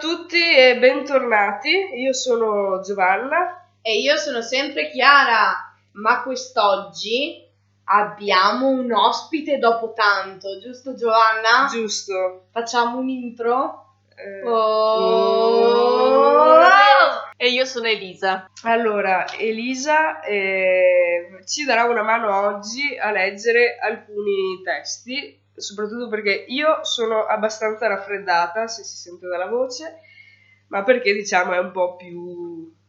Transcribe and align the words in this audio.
tutti 0.00 0.56
e 0.56 0.76
bentornati. 0.76 1.70
Io 1.94 2.12
sono 2.12 2.80
Giovanna. 2.80 3.64
E 3.80 4.00
io 4.00 4.16
sono 4.16 4.42
sempre 4.42 4.90
Chiara, 4.90 5.72
ma 5.92 6.22
quest'oggi 6.22 7.48
abbiamo 7.84 8.66
un 8.68 8.92
ospite 8.92 9.58
dopo 9.58 9.92
tanto, 9.92 10.58
giusto 10.58 10.94
Giovanna? 10.94 11.68
Giusto. 11.70 12.46
Facciamo 12.50 12.98
un 12.98 13.08
intro? 13.08 13.98
Eh, 14.16 14.42
Oh. 14.44 15.52
E 17.36 17.48
io 17.50 17.64
sono 17.64 17.86
Elisa. 17.86 18.50
Allora, 18.64 19.26
Elisa 19.36 20.20
eh, 20.22 21.40
ci 21.44 21.64
darà 21.64 21.84
una 21.84 22.02
mano 22.02 22.48
oggi 22.48 22.96
a 22.96 23.12
leggere 23.12 23.78
alcuni 23.80 24.60
testi, 24.64 25.40
soprattutto 25.54 26.08
perché 26.08 26.44
io 26.48 26.84
sono 26.84 27.24
abbastanza 27.26 27.86
raffreddata, 27.88 28.66
se 28.66 28.82
si 28.82 28.96
sente 28.96 29.26
dalla 29.26 29.46
voce, 29.46 30.00
ma 30.68 30.82
perché 30.82 31.12
diciamo 31.12 31.52
è 31.52 31.58
un 31.58 31.70
po' 31.70 31.96
più... 31.96 32.80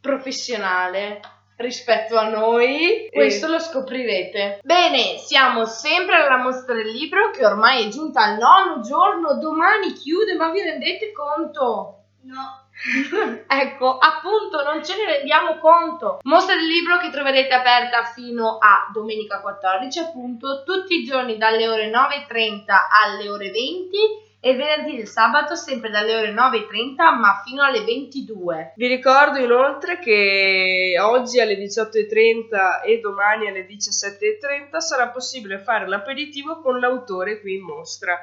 Professionale 0.00 1.20
rispetto 1.56 2.16
a 2.16 2.30
noi, 2.30 3.10
questo 3.12 3.48
lo 3.48 3.58
scoprirete. 3.58 4.60
Bene, 4.62 5.18
siamo 5.18 5.66
sempre 5.66 6.16
alla 6.16 6.42
mostra 6.42 6.74
del 6.74 6.88
libro 6.88 7.30
che 7.30 7.44
ormai 7.44 7.84
è 7.84 7.88
giunta 7.88 8.22
al 8.22 8.38
nono 8.38 8.80
giorno, 8.80 9.38
domani 9.38 9.92
chiude, 9.92 10.36
ma 10.36 10.50
vi 10.50 10.62
rendete 10.62 11.12
conto? 11.12 11.99
No. 12.22 12.68
ecco, 13.46 13.98
appunto, 13.98 14.62
non 14.62 14.84
ce 14.84 14.96
ne 14.96 15.04
rendiamo 15.16 15.58
conto. 15.58 16.18
Mostra 16.22 16.54
del 16.54 16.66
libro 16.66 16.98
che 16.98 17.10
troverete 17.10 17.54
aperta 17.54 18.04
fino 18.04 18.58
a 18.58 18.88
domenica 18.92 19.40
14, 19.40 19.98
appunto, 19.98 20.62
tutti 20.64 21.00
i 21.00 21.04
giorni 21.04 21.36
dalle 21.36 21.68
ore 21.68 21.90
9.30 21.90 22.64
alle 23.04 23.28
ore 23.28 23.50
20 23.50 24.28
e 24.42 24.54
venerdì 24.54 24.98
e 24.98 25.06
sabato 25.06 25.54
sempre 25.54 25.90
dalle 25.90 26.16
ore 26.16 26.32
9.30 26.32 26.94
ma 27.18 27.42
fino 27.44 27.62
alle 27.62 27.84
22. 27.84 28.72
Vi 28.74 28.86
ricordo 28.86 29.38
inoltre 29.38 29.98
che 29.98 30.96
oggi 30.98 31.40
alle 31.40 31.58
18.30 31.58 32.82
e 32.86 33.00
domani 33.00 33.48
alle 33.48 33.66
17.30 33.66 34.78
sarà 34.78 35.08
possibile 35.08 35.58
fare 35.58 35.86
l'aperitivo 35.86 36.60
con 36.60 36.80
l'autore 36.80 37.40
qui 37.40 37.56
in 37.56 37.64
mostra. 37.64 38.18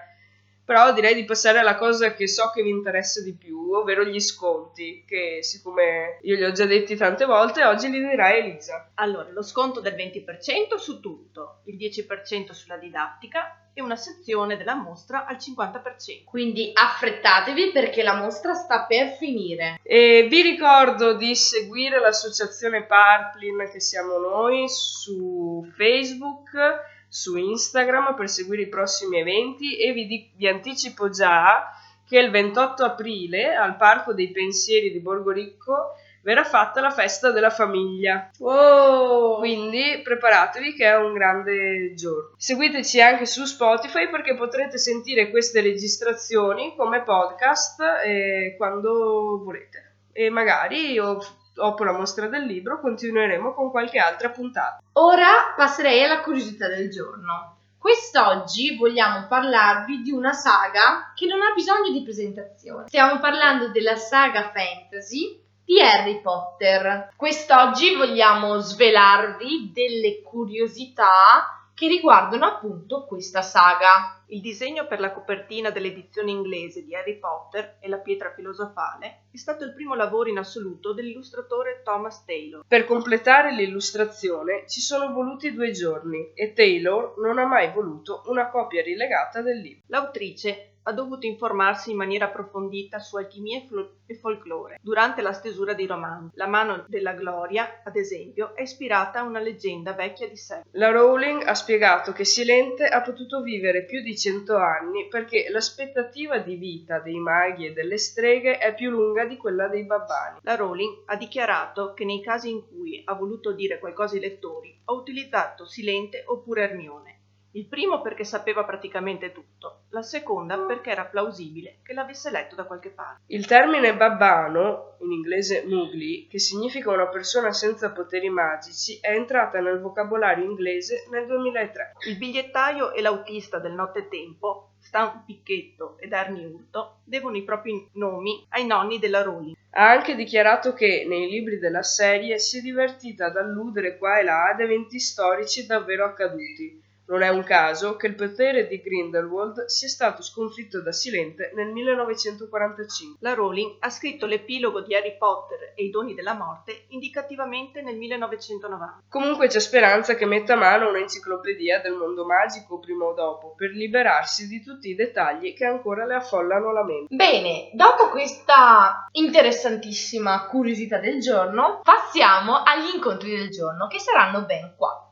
Però 0.68 0.92
direi 0.92 1.16
di 1.16 1.24
passare 1.24 1.60
alla 1.60 1.78
cosa 1.78 2.14
che 2.14 2.28
so 2.28 2.52
che 2.54 2.62
vi 2.62 2.72
interessa 2.72 3.22
di 3.22 3.34
più, 3.34 3.72
ovvero 3.72 4.04
gli 4.04 4.20
sconti, 4.20 5.06
che 5.08 5.40
siccome 5.42 6.20
io 6.24 6.36
li 6.36 6.44
ho 6.44 6.52
già 6.52 6.66
detti 6.66 6.98
tante 6.98 7.24
volte, 7.24 7.64
oggi 7.64 7.90
li 7.90 8.02
dirà 8.02 8.36
Elisa. 8.36 8.92
Allora, 8.96 9.30
lo 9.32 9.44
sconto 9.44 9.80
del 9.80 9.94
20% 9.94 10.76
su 10.76 11.00
tutto, 11.00 11.62
il 11.68 11.78
10% 11.78 12.52
sulla 12.52 12.76
didattica 12.76 13.70
e 13.74 13.82
una 13.82 13.96
sezione 13.96 14.58
della 14.58 14.76
mostra 14.76 15.26
al 15.26 15.38
50%. 15.38 16.26
Quindi 16.26 16.72
affrettatevi 16.74 17.72
perché 17.72 18.04
la 18.04 18.16
mostra 18.16 18.54
sta 18.54 18.86
per 18.86 19.16
finire. 19.18 19.80
E 19.84 20.28
vi 20.30 20.42
ricordo 20.42 21.14
di 21.14 21.34
seguire 21.34 21.98
l'associazione 22.02 22.84
Parplin, 22.84 23.70
che 23.72 23.80
siamo 23.80 24.18
noi, 24.18 24.68
su 24.68 25.66
Facebook, 25.78 26.96
su 27.08 27.36
Instagram 27.38 28.16
per 28.16 28.30
seguire 28.30 28.64
i 28.64 28.70
prossimi 28.70 29.20
eventi 29.20 29.78
e 29.78 29.92
vi, 29.94 30.06
di- 30.06 30.32
vi 30.36 30.48
anticipo 30.48 31.10
già 31.10 31.72
che 32.08 32.20
il 32.20 32.30
28 32.32 32.84
aprile 32.84 33.54
al 33.56 33.76
Parco 33.76 34.14
dei 34.14 34.32
Pensieri 34.32 34.92
di 34.92 35.00
Borgoricco 35.00 35.94
verrà 36.22 36.44
fatta 36.44 36.82
la 36.82 36.90
festa 36.90 37.32
della 37.32 37.50
famiglia. 37.50 38.30
Wow! 38.40 39.40
Quindi 39.40 40.02
preparatevi 40.04 40.74
che 40.74 40.86
è 40.86 40.96
un 40.98 41.14
grande 41.14 41.94
giorno. 41.96 42.34
Seguiteci 42.38 43.02
anche 43.02 43.26
su 43.26 43.46
Spotify 43.46 44.10
perché 44.10 44.36
potrete 44.36 44.78
sentire 44.78 45.30
queste 45.30 45.62
registrazioni 45.62 46.76
come 46.76 47.04
podcast 47.04 47.82
eh, 48.06 48.56
quando 48.58 49.42
volete. 49.44 49.96
E 50.12 50.30
magari 50.30 50.98
o- 51.00 51.22
dopo 51.58 51.84
la 51.84 51.92
mostra 51.92 52.28
del 52.28 52.46
libro 52.46 52.80
continueremo 52.80 53.54
con 53.54 53.72
qualche 53.72 53.98
altra 53.98 54.30
puntata. 54.30 54.80
Ora 54.94 55.54
passerei 55.56 56.04
alla 56.04 56.22
curiosità 56.22 56.68
del 56.68 56.92
giorno. 56.92 57.56
Quest'oggi 57.80 58.76
vogliamo 58.76 59.26
parlarvi 59.28 60.02
di 60.02 60.12
una 60.12 60.34
saga 60.34 61.14
che 61.16 61.26
non 61.26 61.42
ha 61.42 61.54
bisogno 61.56 61.92
di 61.92 62.04
presentazione. 62.04 62.88
Stiamo 62.88 63.20
parlando 63.20 63.70
della 63.70 63.96
saga 63.96 64.52
fantasy 64.54 65.42
di 65.66 65.82
Harry 65.82 66.22
Potter. 66.22 67.10
Quest'oggi 67.16 67.96
vogliamo 67.96 68.60
svelarvi 68.60 69.72
delle 69.74 70.22
curiosità 70.22 71.70
che 71.74 71.88
riguardano 71.88 72.46
appunto 72.46 73.06
questa 73.06 73.42
saga. 73.42 74.24
Il 74.28 74.42
disegno 74.42 74.88
per 74.88 75.00
la 75.00 75.12
copertina 75.12 75.70
dell'edizione 75.70 76.32
inglese 76.32 76.84
di 76.84 76.96
Harry 76.96 77.18
Potter 77.20 77.78
e 77.80 77.88
la 77.88 77.98
pietra 77.98 78.34
filosofale 78.34 79.27
è 79.38 79.40
stato 79.40 79.64
il 79.66 79.74
primo 79.74 79.94
lavoro 79.94 80.30
in 80.30 80.40
assoluto 80.40 80.94
dell'illustratore 80.94 81.82
Thomas 81.84 82.26
Taylor. 82.26 82.64
Per 82.68 82.86
completare 82.86 83.54
l'illustrazione 83.54 84.64
ci 84.68 84.82
sono 84.82 85.14
voluti 85.14 85.54
due 85.54 85.70
giorni 85.70 86.32
e 86.34 86.54
Taylor 86.54 87.14
non 87.20 87.38
ha 87.38 87.46
mai 87.46 87.72
voluto 87.72 88.24
una 88.26 88.50
copia 88.50 88.82
rilegata 88.82 89.44
del 89.44 89.60
libro. 89.60 89.84
L'autrice 89.90 90.72
ha 90.88 90.94
dovuto 90.94 91.26
informarsi 91.26 91.92
in 91.92 91.98
maniera 91.98 92.26
approfondita 92.26 93.00
su 93.00 93.18
alchimia 93.18 93.58
e, 93.58 93.66
fol- 93.68 93.92
e 94.06 94.16
folklore 94.16 94.80
durante 94.82 95.22
la 95.22 95.34
stesura 95.34 95.74
dei 95.74 95.86
romanzi. 95.86 96.38
La 96.38 96.48
mano 96.48 96.86
della 96.88 97.12
gloria, 97.12 97.82
ad 97.84 97.98
esempio, 97.98 98.56
è 98.56 98.62
ispirata 98.62 99.20
a 99.20 99.24
una 99.24 99.40
leggenda 99.40 99.92
vecchia 99.92 100.30
di 100.30 100.38
sé. 100.38 100.62
La 100.72 100.90
Rowling 100.90 101.44
ha 101.44 101.54
spiegato 101.54 102.14
che 102.14 102.24
Silente 102.24 102.86
ha 102.86 103.02
potuto 103.02 103.42
vivere 103.42 103.84
più 103.84 104.02
di 104.02 104.18
cento 104.18 104.56
anni 104.56 105.08
perché 105.10 105.48
l'aspettativa 105.50 106.38
di 106.38 106.56
vita 106.56 107.00
dei 107.00 107.20
maghi 107.20 107.66
e 107.68 107.74
delle 107.74 107.98
streghe 107.98 108.58
è 108.58 108.74
più 108.74 108.90
lunga 108.90 109.26
di 109.28 109.38
quella 109.38 109.68
dei 109.68 109.86
babbani. 109.86 110.40
La 110.42 110.56
Rowling 110.56 111.04
ha 111.06 111.16
dichiarato 111.16 111.94
che 111.94 112.06
nei 112.06 112.22
casi 112.22 112.50
in 112.50 112.68
cui 112.68 113.02
ha 113.06 113.14
voluto 113.14 113.54
dire 113.54 113.80
qualcosa 113.80 114.16
ai 114.16 114.22
lettori 114.22 114.82
ha 114.86 114.94
utilizzato 114.94 115.66
Silente 115.66 116.24
oppure 116.26 116.64
Hermione. 116.64 117.18
Il 117.58 117.68
primo 117.68 118.02
perché 118.02 118.24
sapeva 118.24 118.66
praticamente 118.66 119.32
tutto, 119.32 119.86
la 119.90 120.04
seconda 120.04 120.60
perché 120.60 120.92
era 120.92 121.06
plausibile 121.06 121.80
che 121.82 121.94
l'avesse 121.94 122.30
letto 122.30 122.54
da 122.56 122.66
qualche 122.66 122.90
parte. 122.90 123.24
Il 123.28 123.48
termine 123.48 123.96
babbano, 123.96 124.98
in 125.00 125.12
inglese 125.12 125.64
mugli, 125.66 126.28
che 126.28 126.38
significa 126.38 126.92
una 126.92 127.08
persona 127.08 127.52
senza 127.52 127.92
poteri 127.92 128.30
magici, 128.30 129.00
è 129.00 129.12
entrata 129.12 129.60
nel 129.60 129.80
vocabolario 129.80 130.44
inglese 130.44 131.08
nel 131.10 131.26
2003. 131.26 131.94
Il 132.08 132.18
bigliettaio 132.18 132.92
e 132.92 133.02
l'autista 133.02 133.58
del 133.58 133.74
nottetempo, 133.74 134.67
Stan 134.80 135.24
Picchetto 135.26 135.98
ed 136.00 136.12
Ernie 136.12 136.46
Urto, 136.46 137.00
devono 137.04 137.38
i 137.38 137.44
propri 137.44 137.90
nomi 137.94 138.46
ai 138.50 138.66
nonni 138.66 139.00
della 139.00 139.22
Rowling. 139.22 139.56
Ha 139.72 139.90
anche 139.90 140.16
dichiarato 140.16 140.74
che 140.74 141.06
nei 141.08 141.30
libri 141.30 141.60
della 141.60 141.84
serie 141.84 142.40
si 142.40 142.60
è 142.60 142.62
divertita 142.62 143.26
ad 143.26 143.38
alludere 143.38 143.98
qua 143.98 144.20
e 144.20 144.24
là 144.24 144.50
ad 144.50 144.60
eventi 144.60 145.00
storici 145.00 145.66
davvero 145.66 146.06
accaduti. 146.06 146.82
Non 147.10 147.22
è 147.22 147.30
un 147.30 147.44
caso 147.44 147.96
che 147.96 148.08
il 148.08 148.16
potere 148.16 148.68
di 148.68 148.82
Grindelwald 148.82 149.66
sia 149.68 149.88
stato 149.88 150.22
sconfitto 150.22 150.82
da 150.82 150.92
Silente 150.92 151.52
nel 151.56 151.68
1945. 151.68 153.20
La 153.22 153.34
Rowling 153.34 153.78
ha 153.80 153.90
scritto 153.90 154.26
l'epilogo 154.26 154.82
di 154.82 154.94
Harry 154.94 155.16
Potter 155.18 155.72
e 155.74 155.86
i 155.86 155.90
doni 155.90 156.14
della 156.14 156.34
morte 156.34 156.84
indicativamente 156.90 157.82
nel 157.82 157.96
1990. 157.96 159.04
Comunque 159.08 159.48
c'è 159.48 159.60
speranza 159.60 160.16
che 160.16 160.26
metta 160.26 160.54
a 160.54 160.58
mano 160.58 160.90
un'enciclopedia 160.90 161.80
del 161.80 161.94
mondo 161.94 162.26
magico 162.26 162.78
prima 162.80 163.06
o 163.06 163.14
dopo, 163.14 163.54
per 163.56 163.70
liberarsi 163.70 164.50
di 164.50 164.62
tutti 164.62 164.90
i 164.90 164.96
dettagli 164.96 165.54
che 165.54 165.64
ancora 165.64 166.06
le 166.06 166.16
affollano 166.16 166.74
la 166.74 166.84
mente. 166.84 167.16
Bene, 167.16 167.70
dopo 167.72 168.10
questa 168.10 169.08
interessantissima 169.12 170.46
curiosità 170.48 171.00
del 171.00 171.22
giorno, 171.22 171.80
passiamo 171.84 172.64
agli 172.64 172.96
incontri 172.96 173.34
del 173.34 173.50
giorno, 173.50 173.88
che 173.88 174.00
saranno 174.00 174.42
ben 174.42 174.74
quattro. 174.76 175.07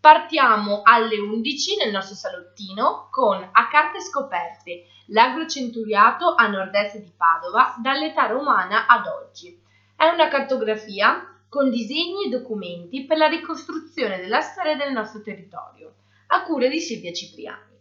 Partiamo 0.00 0.80
alle 0.82 1.18
11 1.18 1.76
nel 1.76 1.92
nostro 1.92 2.14
salottino 2.14 3.08
con 3.10 3.36
A 3.36 3.68
carte 3.68 4.00
scoperte, 4.00 4.86
l'agrocenturiato 5.08 6.34
a 6.34 6.46
nord-est 6.46 6.96
di 7.00 7.12
Padova 7.14 7.74
dall'età 7.82 8.24
romana 8.24 8.86
ad 8.86 9.06
oggi. 9.06 9.60
È 9.94 10.06
una 10.06 10.28
cartografia 10.28 11.38
con 11.50 11.68
disegni 11.68 12.24
e 12.24 12.28
documenti 12.30 13.04
per 13.04 13.18
la 13.18 13.26
ricostruzione 13.26 14.18
della 14.18 14.40
storia 14.40 14.74
del 14.74 14.92
nostro 14.92 15.20
territorio, 15.20 15.96
a 16.28 16.44
cura 16.44 16.68
di 16.68 16.80
Silvia 16.80 17.12
Cipriani. 17.12 17.76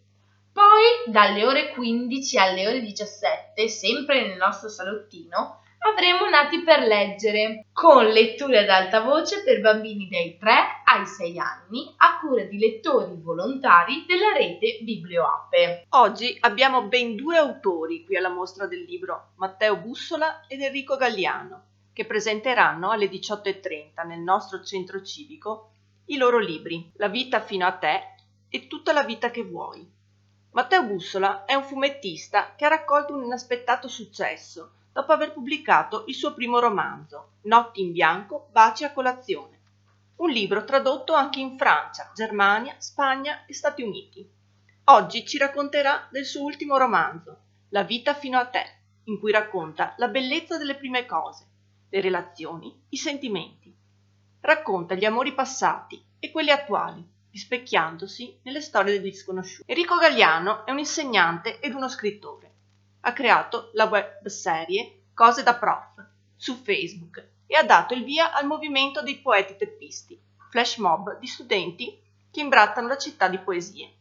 Poi, 0.51 1.13
dalle 1.13 1.45
ore 1.45 1.69
15 1.69 2.37
alle 2.37 2.67
ore 2.67 2.81
17, 2.81 3.65
sempre 3.69 4.27
nel 4.27 4.35
nostro 4.35 4.67
salottino, 4.67 5.61
avremo 5.79 6.27
Nati 6.29 6.61
per 6.61 6.81
leggere, 6.81 7.65
con 7.73 8.05
letture 8.05 8.59
ad 8.59 8.69
alta 8.69 9.01
voce 9.01 9.43
per 9.43 9.61
bambini 9.61 10.07
dai 10.07 10.37
3 10.37 10.51
ai 10.85 11.05
6 11.05 11.39
anni, 11.39 11.93
a 11.97 12.19
cura 12.19 12.43
di 12.43 12.57
lettori 12.57 13.19
volontari 13.21 14.05
della 14.07 14.31
rete 14.33 14.79
Biblioape. 14.81 15.85
Oggi 15.89 16.37
abbiamo 16.41 16.83
ben 16.83 17.15
due 17.15 17.37
autori 17.37 18.05
qui 18.05 18.17
alla 18.17 18.29
mostra 18.29 18.65
del 18.65 18.83
libro, 18.83 19.31
Matteo 19.35 19.77
Bussola 19.77 20.45
ed 20.47 20.61
Enrico 20.61 20.95
Galliano, 20.97 21.63
che 21.93 22.05
presenteranno 22.05 22.91
alle 22.91 23.09
18.30 23.09 24.05
nel 24.05 24.19
nostro 24.19 24.63
centro 24.63 25.01
civico 25.01 25.71
i 26.05 26.17
loro 26.17 26.39
libri 26.39 26.91
La 26.95 27.07
vita 27.07 27.39
fino 27.41 27.65
a 27.65 27.71
te 27.71 28.15
e 28.49 28.67
Tutta 28.67 28.93
la 28.93 29.03
vita 29.03 29.29
che 29.29 29.43
vuoi. 29.43 29.87
Matteo 30.51 30.83
Bussola 30.83 31.45
è 31.45 31.53
un 31.53 31.63
fumettista 31.63 32.55
che 32.55 32.65
ha 32.65 32.69
raccolto 32.69 33.13
un 33.13 33.23
inaspettato 33.23 33.87
successo 33.87 34.73
dopo 34.91 35.11
aver 35.11 35.33
pubblicato 35.33 36.05
il 36.07 36.15
suo 36.15 36.33
primo 36.33 36.59
romanzo, 36.59 37.33
Notti 37.43 37.81
in 37.81 37.91
bianco, 37.91 38.49
baci 38.51 38.83
a 38.83 38.91
colazione, 38.91 39.59
un 40.17 40.29
libro 40.29 40.65
tradotto 40.65 41.13
anche 41.13 41.39
in 41.39 41.57
Francia, 41.57 42.11
Germania, 42.13 42.75
Spagna 42.77 43.45
e 43.45 43.53
Stati 43.53 43.81
Uniti. 43.81 44.29
Oggi 44.85 45.25
ci 45.25 45.37
racconterà 45.37 46.07
del 46.11 46.25
suo 46.25 46.43
ultimo 46.43 46.77
romanzo, 46.77 47.43
La 47.69 47.83
vita 47.83 48.13
fino 48.13 48.37
a 48.37 48.45
te, 48.45 48.65
in 49.05 49.19
cui 49.19 49.31
racconta 49.31 49.93
la 49.97 50.07
bellezza 50.07 50.57
delle 50.57 50.75
prime 50.75 51.05
cose, 51.05 51.47
le 51.89 52.01
relazioni, 52.01 52.85
i 52.89 52.97
sentimenti. 52.97 53.73
Racconta 54.41 54.95
gli 54.95 55.05
amori 55.05 55.33
passati 55.33 56.03
e 56.19 56.31
quelli 56.31 56.49
attuali, 56.49 57.07
rispecchiandosi 57.31 58.39
nelle 58.43 58.61
storie 58.61 58.99
degli 58.99 59.13
sconosciuti. 59.13 59.71
Enrico 59.71 59.95
Galliano 59.97 60.65
è 60.65 60.71
un 60.71 60.79
insegnante 60.79 61.59
ed 61.59 61.73
uno 61.73 61.87
scrittore. 61.87 62.48
Ha 63.01 63.13
creato 63.13 63.69
la 63.73 63.85
web 63.85 64.25
serie 64.27 65.03
Cose 65.13 65.41
da 65.41 65.55
Prof 65.55 66.05
su 66.35 66.55
Facebook 66.55 67.25
e 67.47 67.55
ha 67.55 67.63
dato 67.63 67.93
il 67.93 68.03
via 68.03 68.33
al 68.33 68.45
movimento 68.45 69.01
dei 69.01 69.17
poeti 69.19 69.55
teppisti, 69.55 70.21
flash 70.49 70.77
mob 70.77 71.17
di 71.17 71.27
studenti 71.27 72.01
che 72.29 72.41
imbrattano 72.41 72.87
la 72.87 72.97
città 72.97 73.27
di 73.27 73.37
poesie. 73.39 73.93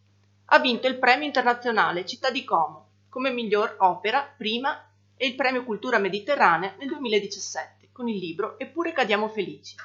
Ha 0.47 0.59
vinto 0.59 0.87
il 0.87 0.99
premio 0.99 1.27
internazionale 1.27 2.05
Città 2.05 2.31
di 2.31 2.45
Como 2.45 2.87
come 3.09 3.31
miglior 3.31 3.77
opera 3.79 4.23
prima 4.37 4.85
e 5.17 5.27
il 5.27 5.35
premio 5.35 5.65
Cultura 5.65 5.99
Mediterranea 5.99 6.75
nel 6.79 6.89
2017 6.89 7.91
con 7.93 8.09
il 8.09 8.19
libro 8.19 8.59
Eppure 8.59 8.93
cadiamo 8.93 9.29
felici. 9.29 9.77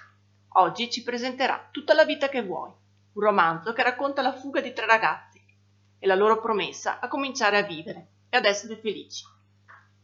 Oggi 0.55 0.89
ci 0.89 1.03
presenterà 1.03 1.67
Tutta 1.71 1.93
la 1.93 2.05
vita 2.05 2.29
che 2.29 2.43
vuoi, 2.43 2.71
un 3.13 3.21
romanzo 3.23 3.73
che 3.73 3.83
racconta 3.83 4.21
la 4.21 4.33
fuga 4.33 4.61
di 4.61 4.73
tre 4.73 4.85
ragazzi 4.85 5.43
e 5.99 6.07
la 6.07 6.15
loro 6.15 6.39
promessa 6.39 6.99
a 6.99 7.07
cominciare 7.07 7.57
a 7.57 7.63
vivere 7.63 8.07
e 8.33 8.37
ad 8.37 8.45
essere 8.45 8.77
felici. 8.77 9.23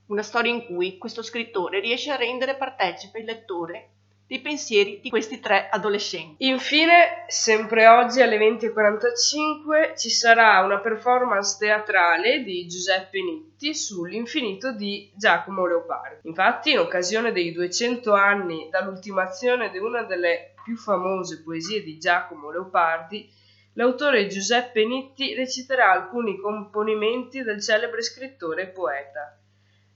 Una 0.10 0.22
storia 0.22 0.52
in 0.52 0.64
cui 0.66 1.00
questo 1.00 1.24
scrittore 1.24 1.80
riesce 1.80 2.12
a 2.12 2.16
rendere 2.16 2.56
partecipe 2.56 3.20
il 3.20 3.26
lettore 3.26 3.90
dei 4.28 4.40
pensieri 4.40 5.00
di 5.02 5.10
questi 5.10 5.40
tre 5.40 5.68
adolescenti. 5.70 6.46
Infine, 6.46 7.26
sempre 7.28 7.88
oggi 7.88 8.22
alle 8.22 8.38
20.45 8.38 9.98
ci 9.98 10.12
sarà 10.12 10.60
una 10.60 10.78
performance 10.78 11.58
teatrale 11.58 12.44
di 12.44 12.68
Giuseppe 12.68 13.20
Nitti 13.20 13.74
sull'infinito 13.74 14.74
di 14.74 15.12
Giacomo 15.16 15.66
Leopardi. 15.66 16.28
Infatti, 16.28 16.74
in 16.74 16.78
occasione 16.78 17.32
dei 17.32 17.52
200 17.52 18.14
anni 18.14 18.68
dall'ultimazione 18.70 19.72
di 19.72 19.80
una 19.80 20.04
delle 20.04 20.54
più 20.64 20.78
famose 20.78 21.42
poesie 21.42 21.82
di 21.82 21.98
Giacomo 21.98 22.52
Leopardi, 22.52 23.28
l'autore 23.80 24.28
Giuseppe 24.28 24.84
Nitti 24.84 25.34
reciterà 25.34 25.90
alcuni 25.90 26.38
componimenti 26.38 27.44
del 27.44 27.62
celebre 27.62 28.02
scrittore 28.02 28.64
e 28.64 28.68
poeta. 28.68 29.40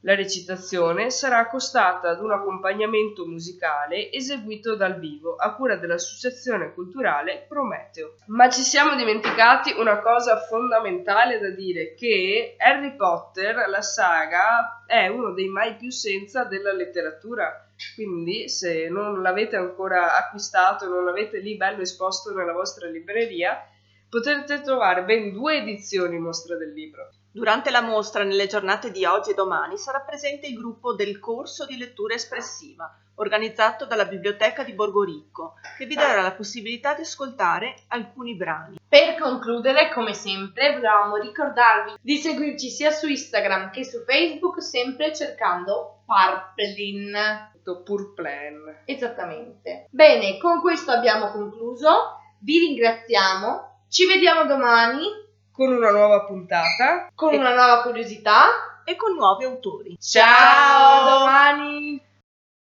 La 0.05 0.15
recitazione 0.15 1.09
sarà 1.09 1.39
accostata 1.39 2.09
ad 2.09 2.21
un 2.21 2.31
accompagnamento 2.31 3.25
musicale 3.25 4.09
eseguito 4.09 4.75
dal 4.75 4.99
vivo 4.99 5.35
a 5.35 5.53
cura 5.53 5.75
dell'Associazione 5.75 6.73
Culturale 6.73 7.45
Prometeo. 7.45 8.15
Ma 8.27 8.49
ci 8.49 8.61
siamo 8.61 8.95
dimenticati 8.95 9.73
una 9.77 9.99
cosa 9.99 10.37
fondamentale 10.39 11.39
da 11.39 11.49
dire, 11.49 11.93
che 11.93 12.55
Harry 12.57 12.95
Potter, 12.95 13.67
la 13.67 13.81
saga, 13.81 14.85
è 14.87 15.07
uno 15.07 15.31
dei 15.31 15.49
mai 15.49 15.75
più 15.75 15.89
senza 15.89 16.45
della 16.45 16.71
letteratura. 16.71 17.67
Quindi 17.95 18.47
se 18.47 18.87
non 18.87 19.21
l'avete 19.21 19.57
ancora 19.57 20.15
acquistato, 20.15 20.87
non 20.87 21.03
l'avete 21.03 21.39
lì 21.39 21.57
bello 21.57 21.81
esposto 21.81 22.33
nella 22.33 22.53
vostra 22.53 22.87
libreria, 22.87 23.67
potrete 24.13 24.61
trovare 24.61 25.05
ben 25.05 25.33
due 25.33 25.57
edizioni 25.57 26.19
mostra 26.19 26.55
del 26.55 26.71
libro. 26.71 27.09
Durante 27.31 27.71
la 27.71 27.81
mostra, 27.81 28.23
nelle 28.23 28.45
giornate 28.45 28.91
di 28.91 29.05
oggi 29.05 29.31
e 29.31 29.33
domani, 29.33 29.75
sarà 29.75 30.01
presente 30.01 30.45
il 30.45 30.53
gruppo 30.53 30.93
del 30.93 31.17
corso 31.17 31.65
di 31.65 31.79
lettura 31.79 32.13
espressiva, 32.13 32.95
organizzato 33.15 33.87
dalla 33.87 34.05
Biblioteca 34.05 34.63
di 34.63 34.73
Borgoricco, 34.73 35.55
che 35.79 35.87
vi 35.87 35.95
darà 35.95 36.21
la 36.21 36.33
possibilità 36.33 36.93
di 36.93 37.01
ascoltare 37.01 37.73
alcuni 37.87 38.35
brani. 38.35 38.77
Per 38.87 39.17
concludere, 39.17 39.91
come 39.91 40.13
sempre, 40.13 40.73
volevamo 40.73 41.15
ricordarvi 41.15 41.95
di 41.99 42.17
seguirci 42.17 42.69
sia 42.69 42.91
su 42.91 43.07
Instagram 43.07 43.71
che 43.71 43.83
su 43.83 44.03
Facebook, 44.05 44.61
sempre 44.61 45.11
cercando 45.15 46.03
Parplin. 46.05 47.49
Purplan. 47.63 48.81
Esattamente. 48.85 49.87
Bene, 49.89 50.37
con 50.37 50.59
questo 50.61 50.91
abbiamo 50.91 51.31
concluso. 51.31 52.19
Vi 52.41 52.59
ringraziamo. 52.59 53.72
Ci 53.93 54.07
vediamo 54.07 54.45
domani 54.45 55.03
con 55.51 55.71
una 55.71 55.91
nuova 55.91 56.23
puntata, 56.23 57.11
con 57.13 57.31
una 57.35 57.53
nuova 57.53 57.83
curiosità 57.83 58.81
e 58.83 58.95
con 58.95 59.13
nuovi 59.13 59.43
autori. 59.43 59.95
Ciao, 59.99 60.25
Ciao 60.25 61.19
domani! 61.19 62.02